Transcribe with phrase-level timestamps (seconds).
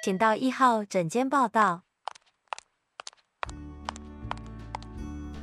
[0.00, 1.82] 请到一号诊间报到。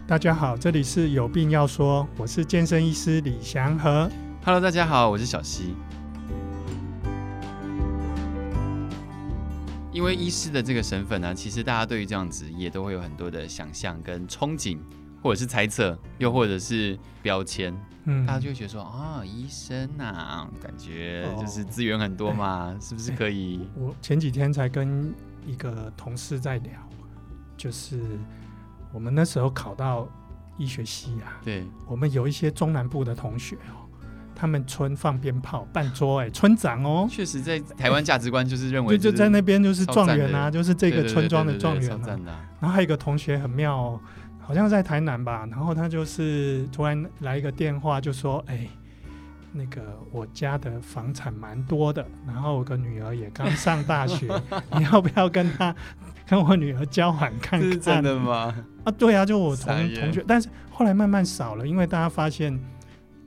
[0.07, 4.09] 大家好，这里是有病要说，我是健身医师李祥和。
[4.45, 5.75] Hello，大家好，我是小溪。
[9.91, 14.79] 因为医师的这个身份呢、啊，其实大家对于这样职业都会有很多的想象跟憧憬，
[15.25, 17.75] 或者是猜测，又或者是标签。
[18.03, 23.67] 嗯，大家就会觉得说啊、哦，医生呐、啊，感觉就是资源很多嘛，哦、是不是可以？
[23.75, 25.11] 我前几天才跟
[25.43, 26.71] 一个同事在聊，
[27.57, 27.99] 就是。
[28.93, 30.07] 我们那时候考到
[30.57, 33.83] 医学系啊，对，我们有一些中南部的同学哦，
[34.33, 42.39] 他们村放鞭炮办桌，哎，村长哦，确实在台湾价值观就是认为就就在那边就是状元啊，就是这个村庄的状元啊。
[42.61, 43.99] 然后还有一个同学很妙哦，
[44.45, 48.67] 好像在台南吧，然后他就是突然来一个电话，就说：“哎，
[49.51, 49.81] 那个
[50.11, 54.27] 我家的房产蛮多的，然后我个女儿也刚上大学，
[54.77, 55.75] 你要不要跟他？”
[56.27, 58.51] 跟我女儿交往看看，是真的吗？
[58.83, 62.59] 啊，对啊，就我同同学，但是后来慢慢少了，因为大家发现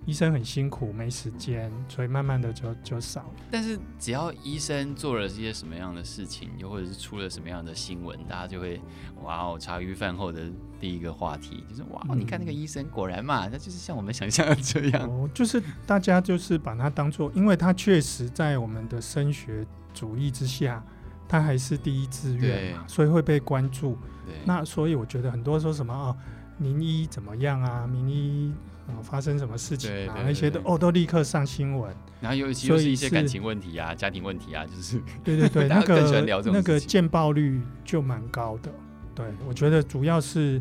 [0.09, 3.35] 医生很辛苦，没时间，所以慢慢的就就少了。
[3.51, 8.81] 但是只要医生做了一些什么样的事情，又或者是出了什么样的新闻，大家就会
[9.23, 10.51] 哇哦，茶余饭后的
[10.81, 15.07] 第一个话题就是哇哦，你看那个医生，果然嘛，那就是像我们想象的这样。
[15.11, 20.83] 哦，就是大家就是把它当做，因为他确实在我们的升学主义之下。
[21.31, 23.99] 他还是第一志愿嘛，所以会被关注。
[24.47, 26.17] 那所以我觉得很多说什么哦，
[26.59, 27.87] 名医怎么样啊？
[27.87, 28.53] 名医
[28.87, 30.17] 啊、呃、发生什么事情啊？
[30.25, 31.91] 那些都哦都立刻上新闻。
[32.21, 38.71] 然后尤其是一些感情问题啊、家庭问题啊，就是对对对， 那个那个见报率就蛮高的。
[39.15, 40.61] 对，我觉得主要是。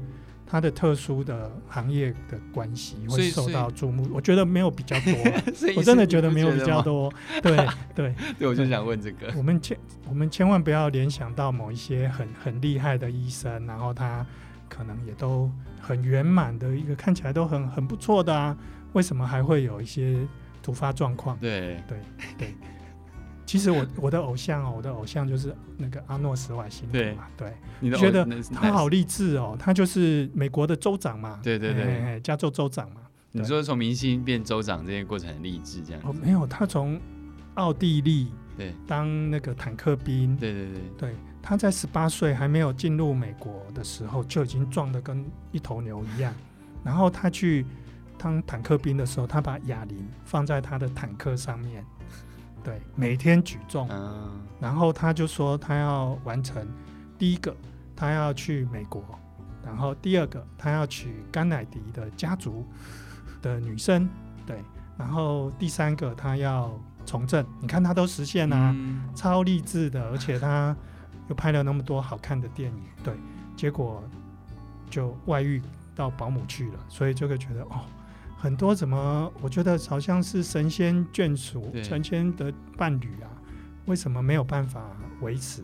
[0.49, 5.13] 它的特殊的行业的关系会受到注目，我觉得没有比较多，
[5.75, 7.11] 我真的觉得没有比较多。
[7.43, 7.57] 对
[7.93, 14.25] 对对，我就想问这个，我们千我们千万不要联想到某一些很很厉害的医生，然后他
[14.67, 15.49] 可能也都
[15.81, 18.55] 很圆满的一个看起来都很很不错的啊，
[18.93, 20.17] 为什么还会有一些
[20.61, 21.37] 突发状况？
[21.39, 21.99] 对对
[22.37, 22.53] 对。
[23.45, 32.97] 其实我我的偶像哦，我的偶像就是那个阿诺斯瓦辛格嘛，对，你觉得他好励志哦，他就是美国的州长嘛，对对对，加州州长嘛。
[33.31, 36.01] 你说从明星变州长这些过程很励志这样？
[36.03, 36.99] 哦，没有，他从
[37.57, 38.73] 奥地利对。
[38.87, 46.33] 当那个坦克兵，对对对，对，他在十八岁还没有进入美国的时候就已经壮得跟一头牛一样，
[46.83, 47.65] 然后他去
[48.17, 51.85] 当坦克兵的时候，他把哑铃放在他的坦克上面。
[52.63, 56.67] 对，每天举重，嗯，然后他就说他要完成
[57.17, 57.55] 第一个，
[57.95, 59.01] 他要去美国，
[59.63, 62.65] 然后第二个他要娶甘乃迪的家族
[63.41, 64.09] 的女生，
[64.45, 64.61] 对，
[64.97, 70.75] 然后第三个他要从政，你看他都实现了啊，嗯，超励志的，而且他
[71.29, 73.15] 又拍了那么多好看的电影，对，
[73.55, 74.03] 结果
[74.89, 75.59] 就外遇
[75.95, 77.81] 到保姆去了，所以就会觉得哦。
[78.39, 79.33] 很多怎么？
[79.41, 83.25] 我觉得好像是神仙眷属、神仙的伴侣啊，
[83.87, 84.79] 为什么没有办法
[85.21, 85.63] 维持？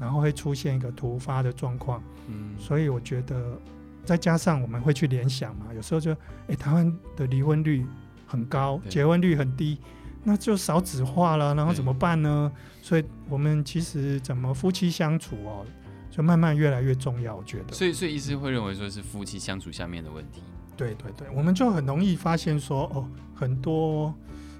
[0.00, 2.02] 然后会出现一个突发的状况。
[2.28, 3.58] 嗯，所以我觉得
[4.02, 6.16] 再加上我们会去联想嘛，有时候就
[6.48, 7.84] 哎，台湾的离婚率
[8.26, 9.78] 很高，结婚率很低，
[10.28, 12.50] 那就少子化了，然后怎么办呢？
[12.82, 15.64] 所以我们其实怎么夫妻相处哦，
[16.10, 17.36] 就慢慢越来越重要。
[17.36, 20.42] 我觉得，所以所以医师会认为说是夫妻相处下面的问题。
[20.76, 24.12] 对对对，我们就很容易发现说，哦，很多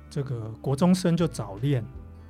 [0.08, 1.84] 这个国中生就早恋，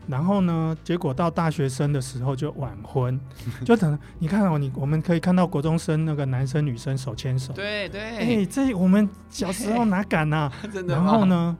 [0.08, 3.20] 然后呢，结果到大学生的时候就晚婚，
[3.66, 10.50] 就等你看哦，你我们可以看到国中生那个男生女生手牵手，对对，哎，这我们小时候哪敢啊？
[10.72, 10.94] 真的。
[10.94, 11.56] 然后呢，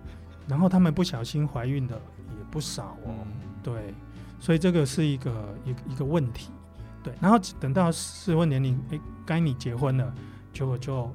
[0.49, 3.95] 然后他们不小心怀孕的也不少哦，嗯、对，
[4.39, 6.51] 所以这个是一个一一个问题，
[7.03, 10.15] 对，然后等到适婚年龄，哎，该你结婚了，
[10.53, 11.15] 结果就。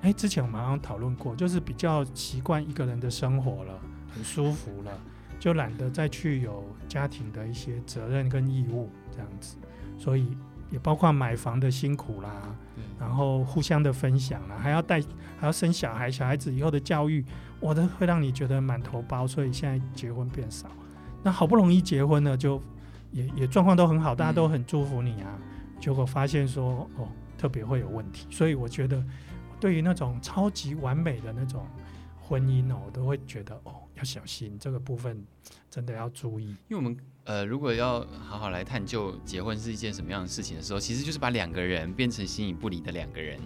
[0.00, 3.76] 哎，之前我们好像讨论过，就是比较习惯一个人的生活了，
[4.14, 4.92] 很舒服了，
[5.40, 9.56] 就懒得再去有家庭的一些责任跟义务这样子，
[9.98, 10.38] 所以
[10.70, 12.30] 也包括买房的辛苦啦，
[12.98, 15.00] 然后互相的分享啦，还要带，
[15.38, 17.24] 还要生小孩，小孩子以后的教育，
[17.60, 20.68] 我都会让你觉得满头包，所以现在结婚变少。
[21.22, 22.62] 那好不容易结婚了，就
[23.12, 25.38] 也也状况都很好，大家都很祝福你啊，
[25.80, 29.04] 结果发现说哦，特别会有问题，所以我觉得。
[29.60, 31.66] 对于那种超级完美的那种
[32.16, 35.20] 婚姻哦，我都会觉得哦，要小心这个部分，
[35.68, 36.50] 真的要注意。
[36.68, 36.96] 因为我们
[37.28, 43.38] 呃，如果要好好来探究结婚是一件什么样的事情的时候，其实就是把两个人变成形影不离的两个人。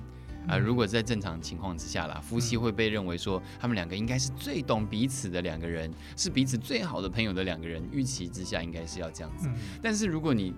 [0.47, 9.51] 啊、呃，如果在正常情况之下啦，夫妻会被认为说他们两个应该是最懂彼此的两个人，是彼此最好的朋友的两个人，预期之下应该是要这样子。
[9.83, 10.55] 但是如果你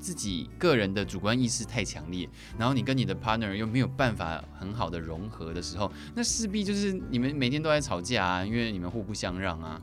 [0.00, 2.26] 自己个人的主观意识太强烈，
[2.58, 9.82] 然后你跟你的 partner 又没有办法很好的融合的时候，那势必就是你们每天都在吵架啊，因为你们互不相让啊。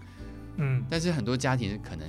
[0.57, 2.07] 嗯，但是很多家庭可能。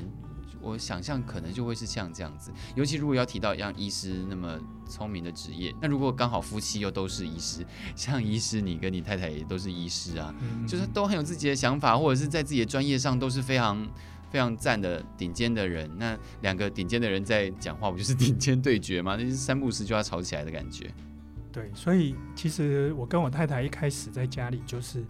[0.64, 4.58] 我想象可能就会是像这样子，尤其如果要提到像医师那么
[4.88, 7.64] 聪明的职业，那如果刚好夫妻又都是医师，
[7.94, 13.86] 像医师你跟你太太也都是医师啊，嗯、就是都很有自己的想法，或者是在自己的专业上都是非常
[14.30, 19.16] 非常赞的顶尖的人，那两个顶尖的人在讲话，不就是顶尖对决吗？
[19.16, 20.90] 那就是三不时就要吵起来的感觉。
[21.52, 25.04] 对，所以其实我跟我太太一开始在家里就是。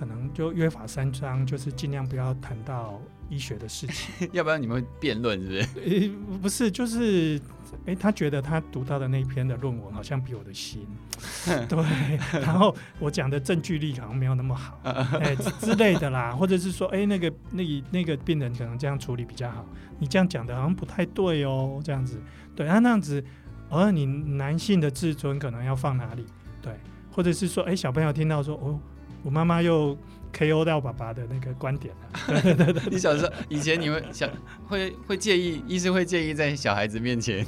[0.00, 2.98] 可能就约法三章，就是尽量不要谈到
[3.28, 5.60] 医学的事情， 要不然你们会辩论，是不是？
[5.84, 7.38] 诶、欸，不是，就是，
[7.84, 10.86] 诶、欸，他觉得他读到的那篇的论文好像比我的新，
[11.68, 19.66] 对，然后我讲的证据力好像没有那么好，哎、 欸、之类的啦，或者是说，哎、欸，那个那那个病人可能这样处理比较好，
[19.98, 22.18] 你这样讲的好像不太对哦，这样子，
[22.56, 23.22] 对，他那样子，
[23.68, 26.24] 而你男性的自尊可能要放哪里？
[26.62, 26.72] 对，
[27.12, 28.80] 或者是说，哎、欸，小朋友听到说，哦。
[29.22, 29.96] 我妈妈又
[30.32, 32.42] KO 到爸爸的那个观点了。
[32.42, 34.28] 对对对，你小时候以前你会想
[34.66, 37.44] 会会介意，医生会介意在小孩子面前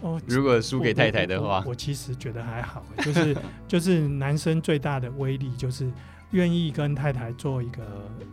[0.00, 3.36] 哦，如果输给太太的话，我，其实觉得还好，就是
[3.68, 5.90] 就是男生最大的威力就是
[6.30, 7.82] 愿意跟太太做一个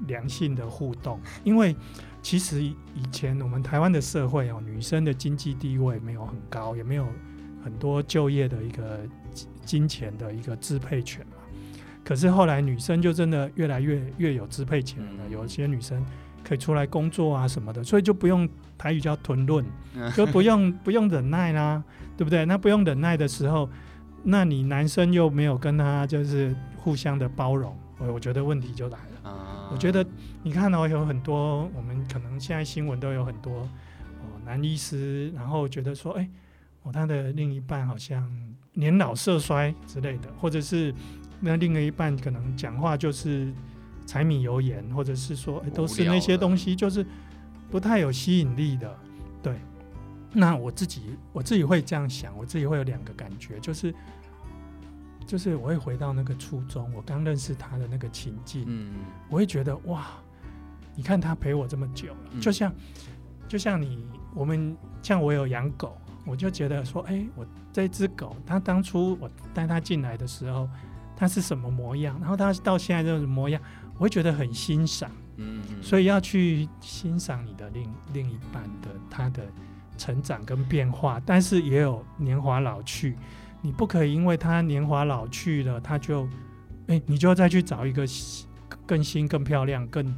[0.08, 1.76] 良性的互动，因为
[2.22, 2.76] 其实以
[3.12, 7.06] 前我们台湾的社会哦，女生的经济地位没有很高，也没有
[7.64, 9.00] 很多就业的一个
[9.66, 11.26] 金钱的一个支配权。
[12.04, 16.06] 可是后来女生就真的越来越越有支配权了，有些女生
[16.44, 18.48] 可以出来工作啊什么的，所以就不用
[18.78, 19.66] 台语叫吞论，
[20.14, 21.82] 就不用 不用忍耐啦，
[22.18, 22.46] 对不对？
[22.46, 23.70] 那不用忍耐的时候，
[24.24, 29.70] 那你男生又没有跟他就是互相的包容，我我觉得问题就来了。
[29.72, 30.06] 我觉得
[30.44, 33.62] 你看哦，有很多我们可能现在新闻都有很多
[34.20, 36.30] 哦男医师，然后觉得说，哎，
[36.82, 38.30] 我他的另一半好像
[38.74, 40.94] 年老色衰之类的，或者是。
[41.46, 43.52] 那另外一半可能讲话就是
[44.06, 47.06] 柴米油盐，或者是说、欸、都是那些东西，就是
[47.70, 48.98] 不太有吸引力的。
[49.42, 49.60] 对，
[50.32, 53.94] 那我自己我自己会这样想，我自己会有两个感觉，就是
[55.28, 58.94] 就是我会回到那个初中，我刚认识他的那个情境，嗯，
[59.30, 60.08] 我会觉得哇，
[60.96, 62.74] 你看他陪我这么久了，嗯、就像
[63.50, 70.70] 就像你我们像我有养狗，我就觉得说，哎、欸，我这只狗，它当初我带它进来的时候。
[71.16, 72.20] 他是什么模样？
[72.20, 73.62] 然后他到现在这种模样，
[73.96, 75.10] 我会觉得很欣赏。
[75.38, 79.44] 嗯，嗯，所以要去欣赏你的另另一半的他的
[79.98, 83.16] 成长跟变化，但是也有年华老去，
[83.62, 86.26] 你不可以因为他年华老去了，他就
[86.88, 88.06] 哎、欸，你就再去找一个
[88.86, 90.16] 更新、更漂亮、更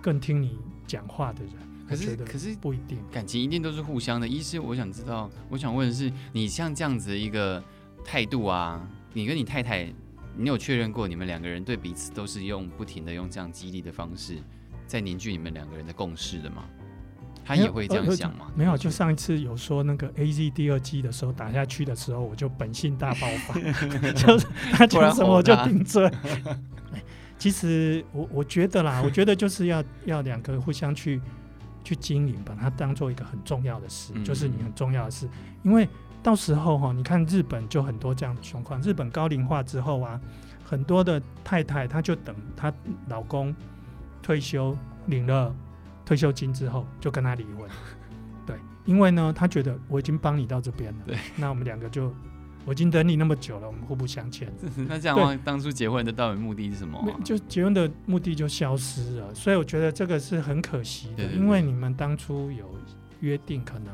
[0.00, 1.52] 更听你讲话的人。
[1.88, 4.28] 可是可是不一定，感情一定都是互相的。
[4.28, 7.62] 医师，我想知道，我想问的是，你像这样子一个
[8.04, 8.80] 态度啊，
[9.12, 9.92] 你跟你太太。
[10.36, 14.38] 你有确认过你们两个人对彼此都是用不停的用这样激励的方式，
[14.86, 16.64] 在凝聚你们两个人的共识的吗？
[17.44, 18.46] 他也会这样想吗？
[18.54, 23.54] 没有，就上一次有说那个 AZ 第二季的时候打下去的时候，我就本性大爆发，
[24.14, 26.08] 就是他讲什么我就顶嘴。
[27.38, 31.20] 其实我我觉得啦， 我觉得就是要要两个互相去
[31.82, 35.28] 去经营，把它当做一个很重要的事，就是你很重要的事，
[35.62, 35.88] 因为。
[36.22, 38.80] 到时候哈，你看日本就很多这样的情况。
[38.80, 40.20] 日本高龄化之后啊，
[40.64, 42.72] 很多的太太她就等她
[43.08, 43.54] 老公
[44.22, 44.76] 退休
[45.06, 45.52] 领了
[46.04, 47.68] 退休金之后，就跟他离婚。
[48.46, 52.14] 对，因为呢，她觉得我已经帮你到这边了，对，那我们两个就
[52.64, 54.48] 我已经等你那么久了，我们互不相欠。
[54.88, 57.18] 那这样的话，当初结婚的到底目的是什么啊？
[57.24, 62.64] 就结婚的目的就消失了，所以我觉得这个是很可惜的，对对对，因为你们当初有
[63.18, 63.92] 约定，可能。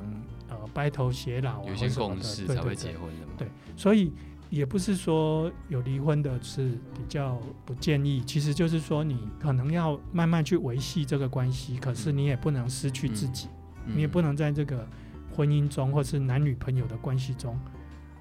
[0.72, 3.32] 白头偕老，有些共识才会结婚的嘛。
[3.36, 4.12] 对，所以
[4.50, 13.48] 也不是说有离婚的是比较不建议，其实就是说你可能要慢慢去维系这个关系，可是你也不能失去自己，
[13.86, 14.86] 你也不能在这个
[15.34, 17.58] 婚姻中或是男女朋友的关系中，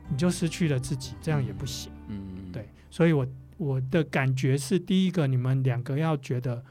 [0.09, 1.91] 你就失去了自己，这样也不行。
[2.07, 3.27] 嗯，对，所以我
[3.57, 6.63] 我的感觉是，第一个，你们两个要觉得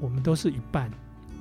[0.00, 0.90] 我们都是一半。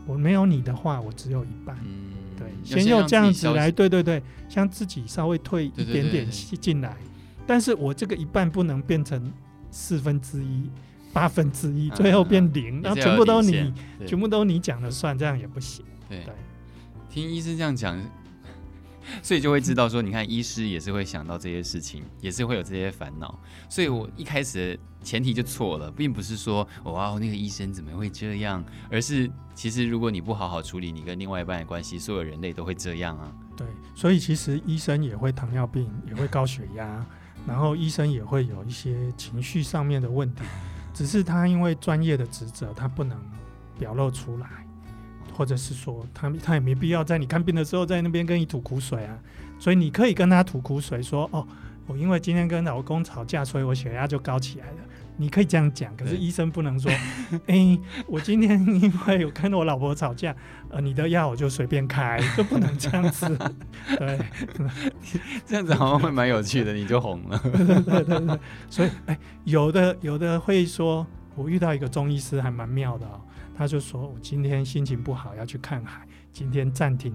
[0.06, 1.78] 我没有你的话，我只有一半。
[1.82, 6.96] 嗯，对，先用这样子来，对对对，像自己稍微退一点点进来，
[7.46, 9.32] 但是我这个一半不能变成
[9.72, 10.70] 四分之一、
[11.12, 13.74] 八分之一，最后变零，然后全部都你，
[14.06, 15.86] 全部都你讲了算，这样也不行。
[16.10, 16.24] 对，
[17.10, 18.00] 听医生这样讲，
[19.22, 23.40] 所以就会知道说，你看医师也是会想到这些事情，也是会有这些烦恼。
[23.70, 33.32] 所以我一开始的前提就错了，并不是说哇那个医生怎么会这样，而是其实如果你不好好处理你跟另外一半的关系，所有人类都会这样啊。
[33.56, 37.06] 对，所以其实医生也会糖尿病，也会高血压，
[37.46, 40.44] 然后医生也会有一些情绪上面的问题，
[40.94, 43.18] 只是他因为专业的职责，他不能
[43.78, 44.48] 表露出来。
[45.36, 49.18] 或者是说他他也没必要在你看病的时候在那边跟你吐苦水啊，
[49.58, 51.44] 所以你可以跟他吐苦水说哦，
[51.88, 54.78] 我因为今天跟老公吵架，所以我血压就高起来了。
[55.16, 56.92] 你可以这样讲，可是医生不能说，
[57.46, 60.36] 哎、欸，我今天因为有跟我老婆吵架，
[60.70, 63.28] 呃，你的药我就随便开， 就不能这样子。
[64.00, 64.20] 对，
[65.46, 67.38] 这样子好像会蛮有趣的，你就红了。
[67.46, 73.22] 对对对对，所以哎、欸，有的有的会说，我遇到一个中医师还蛮妙的哦。
[73.56, 77.14] 他就说：“我今天心情不好，要去看海，今天暂停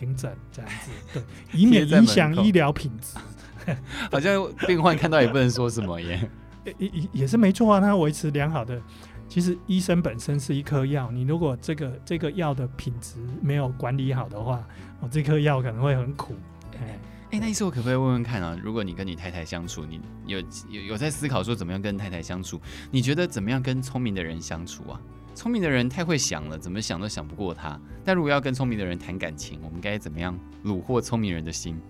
[0.00, 1.22] 停诊，这样子，对，
[1.60, 3.18] 以免影响医疗品质。
[4.10, 6.30] 好像病患看到也不能说什么耶，
[6.78, 7.78] 也也也是没错啊。
[7.78, 8.80] 他维持良好的，
[9.28, 14.66] 其实医生本身是一颗药，你如果这个这个药的品质没有管理好的话，
[15.00, 16.34] 我这颗药可能会很苦。
[16.80, 16.98] 哎
[17.32, 18.58] 哎，那意思我可不可以问问看啊？
[18.60, 20.40] 如果你跟你太太相处，你有
[20.70, 22.58] 有有在思考说怎么样跟太太相处？
[22.90, 24.98] 你觉得怎么样跟聪明的人相处啊？”
[25.34, 27.80] 聪明的人太会想了，怎么想都想不过他。
[28.04, 31.80] 但如果要跟聪明的人谈感情，我们该怎么样虏获聪明人的心？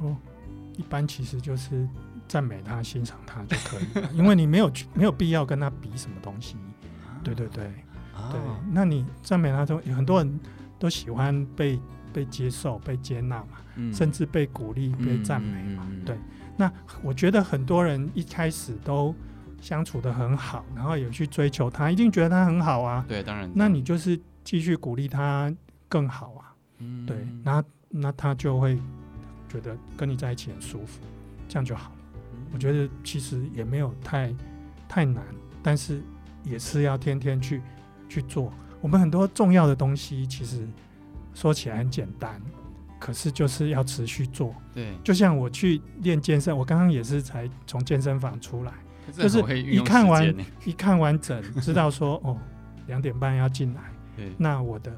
[0.00, 0.16] 哦，
[0.76, 1.88] 一般其实就是
[2.28, 6.56] 赞美他、欣赏他就可以了， 因为你没有没有必要跟他比什么东西。
[7.24, 7.64] 对对对，
[8.14, 8.40] 啊、对。
[8.70, 10.40] 那你赞美他，都有很多人
[10.78, 11.78] 都喜欢被
[12.12, 15.84] 被接受、被接纳嘛，嗯、甚至被鼓励、被赞美嘛。
[15.88, 16.16] 嗯嗯嗯、对。
[16.56, 16.70] 那
[17.02, 19.14] 我觉得很多人一开始都。
[19.60, 23.04] 相处得很好，然后有去追求他，一定觉得他很好啊。
[23.06, 23.50] 对，当然。
[23.54, 25.54] 那你就是继续鼓励他
[25.88, 26.54] 更好啊。
[26.78, 27.04] 嗯。
[27.06, 28.78] 对，那那他就会
[29.48, 31.00] 觉得跟你在一起很舒服，
[31.46, 31.96] 这样就好了。
[32.32, 32.46] 嗯。
[32.54, 34.34] 我觉得其实也没有太
[34.88, 35.22] 太难，
[35.62, 36.02] 但是
[36.42, 37.60] 也是要天天去
[38.08, 38.52] 去做。
[38.80, 40.66] 我们很多重要的东西，其实
[41.34, 42.40] 说起来很简单，
[42.98, 44.54] 可是就是要持续做。
[44.72, 44.94] 对。
[45.04, 48.72] 就像我去练健身，我刚刚也是才从健身房出来。
[49.10, 52.36] 就是一看完 一看完整， 知道说哦，
[52.86, 53.80] 两点半要进来，
[54.16, 54.92] 对那我的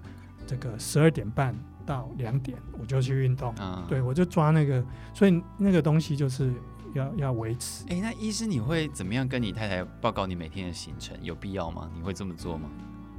[0.47, 1.55] 这个十二点半
[1.87, 6.53] 到两点我就去运动，啊、对我就抓那个，所以那个东西就是
[6.95, 7.85] 要要维持。
[7.85, 11.17] 哎、欸，那医师你会怎么样跟你太太报告你每天的行程？
[11.23, 11.91] 有必要吗？
[11.95, 12.69] 你会这么做吗？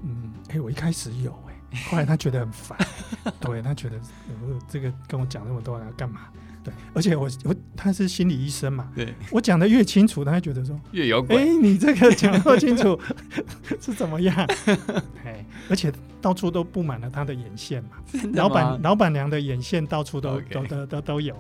[0.04, 2.78] 嗯，哎、欸，我一开始有哎、欸，后来他觉得很烦，
[3.40, 6.22] 对他觉得呃这个跟我讲那么多要干嘛？
[6.64, 11.36] 对，而且我我他是心理医生嘛，对我讲的越清楚，他会觉得说越有鬼。
[11.38, 13.00] 哎，你这个讲的不清楚
[13.82, 14.36] 是怎么样？
[15.26, 15.92] 哎，而且
[16.22, 17.90] 到处都布满了他的眼线嘛，
[18.34, 20.54] 老板老板娘的眼线到处都 Okay.
[20.54, 21.36] 都都都都有，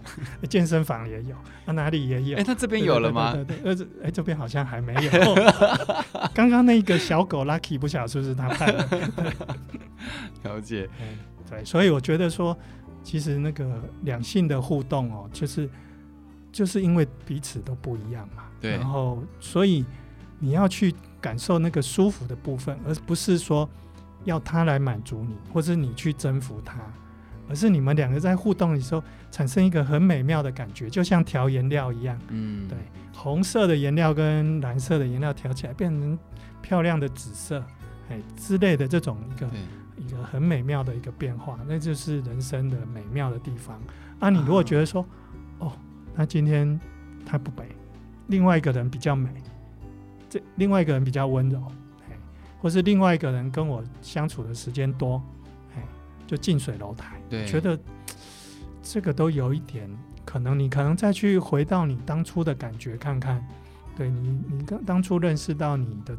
[0.49, 2.37] 健身房也有，啊哪里也有。
[2.37, 3.31] 哎，他这边有了吗？
[3.33, 5.35] 对对，哎这边好像还没有。
[6.33, 8.87] 刚刚那个小狗 Lucky 不晓得是不是他派的？
[10.43, 10.89] 了解。
[11.49, 12.57] 对，所以我觉得说。
[13.03, 15.69] 其实那个两性的互动哦，就是
[16.51, 19.85] 就是因为彼此都不一样嘛，对，然后所以
[20.39, 23.69] 你要去感受那个舒服的部分，而不是说
[24.23, 26.79] 要他来满足你，或者你去征服他，
[27.49, 32.77] 而是你们两个在互动的时候产生一个很美妙的感觉，就像调颜料一样，嗯，对，
[33.13, 36.17] 红色的颜料跟蓝色的颜料调起来变成
[36.61, 37.63] 漂亮的紫色，
[38.09, 39.47] 哎之类的这种一个。
[39.95, 43.79] 一个很美妙的一个变化，那就是人生的美妙的地方
[44.19, 44.29] 啊！
[44.29, 45.05] 你如果觉得说，
[45.59, 45.71] 哦，
[46.15, 46.79] 那今天
[47.25, 47.69] 他不美，
[48.27, 49.29] 另外一个人比较美，
[50.29, 51.61] 这另外一个人比较温柔，
[52.09, 52.17] 哎
[52.59, 55.21] 或是另外一个人跟我相处的时间多，
[55.75, 55.83] 哎
[56.25, 57.21] 就近水楼台。
[57.29, 57.79] 对，觉得
[58.81, 59.89] 这个都有一点
[60.25, 63.45] 可能，你可能再去回到你当初的感觉看看，
[63.95, 66.17] 对你，你刚当初认识到你的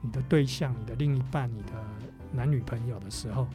[0.00, 1.72] 你的对象，你的另一半，你的。
[2.32, 3.46] 男女朋友的时候，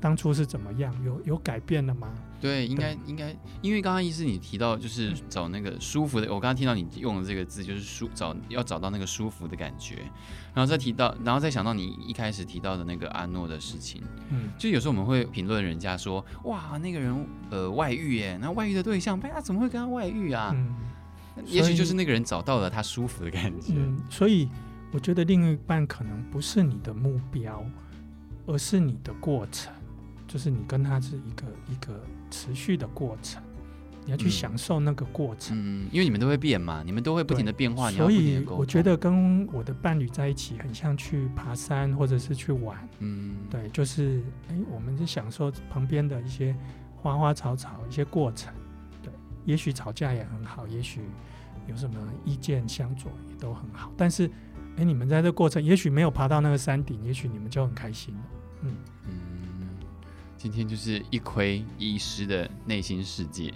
[0.00, 0.92] 当初是怎么样？
[1.04, 2.12] 有有改变了吗？
[2.40, 9.98] 对，应该应该，因为刚刚医师你提到就是找那个舒服的，我刚刚听到你用的这个字就是舒找要找到那个舒服的感觉，
[10.52, 20.50] 然后再提到，然后再想到你一开始提到的那个阿诺的事情，嗯，就有时候我们会评论人家说，哇，那个人呃外遇耶，那外遇的对象，哎呀，怎么会跟他外遇啊？
[20.52, 20.74] 嗯，
[21.46, 23.74] 也许就是那个人找到了他舒服的感觉。
[23.76, 24.48] 嗯，所以
[24.90, 27.64] 我觉得另一半可能不是你的目标。
[28.46, 29.72] 而是你的过程，
[30.26, 33.42] 就是你跟他是一个一个持续的过程，
[34.04, 35.56] 你要去享受那个过程。
[35.56, 37.90] 嗯，因为你们都会变嘛，你们都会不停的变化。
[37.90, 42.76] 所以我觉得跟我的伴侣在一起，很像去爬山或者是去玩。
[42.98, 46.54] 嗯，对，就是哎，我们是享受旁边的一些
[46.96, 48.52] 花花草草一些过程，
[49.02, 49.12] 对，
[49.44, 51.02] 也许吵架也很好，也许
[51.68, 53.92] 有什么意见相左也都很好。
[53.96, 54.28] 但是，
[54.76, 58.20] 哎，你们在这过程，也许没有爬到那个山顶，也许你们就很开心了。
[58.62, 58.74] 嗯
[59.08, 59.68] 嗯，
[60.38, 63.52] 今天就是一窥医师的内心世界。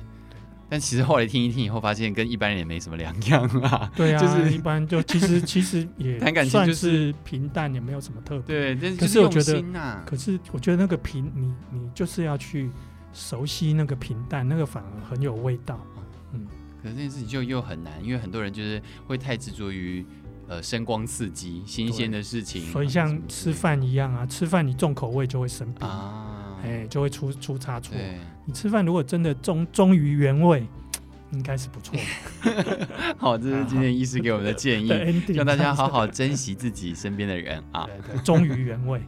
[0.69, 3.89] 但其实后来听一听以后，发现跟一般人也没什么两样啊。
[3.95, 8.75] 对啊，就是一般就其实 其实也谈感情就是平淡，也没有什么特别。
[8.75, 12.69] 对，但是可是我觉得，啊、可是我觉得那个平，你你就是要去
[13.13, 15.81] 熟悉那个平淡，那个反而很有味道。
[16.33, 16.45] 嗯，
[16.83, 20.05] 可是这件事情就又很难，因为很多人就是会太执着于
[20.49, 22.62] 呃声光刺激、新鲜的事情。
[22.73, 26.59] 所以像吃饭一样啊，吃饭你重口味就会生病啊。
[26.65, 27.95] 哎，就会出出差错。
[27.97, 30.67] 对你吃饭如果真的忠忠于原味，
[31.33, 32.88] 应该是不错的。
[33.19, 34.88] 好，这是今天医师给我们的建议，
[35.35, 37.87] 让大家好好珍惜自己身边的人啊，
[38.25, 39.00] 忠于原味。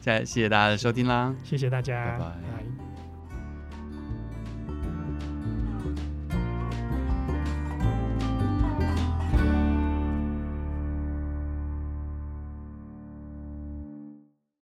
[0.00, 2.89] 再谢谢大家的收听啦，谢谢大家，拜拜。